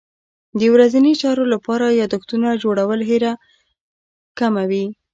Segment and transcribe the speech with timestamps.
[0.59, 3.31] د ورځني چارو لپاره یادښتونه جوړول هېره
[4.39, 4.85] کمه وي.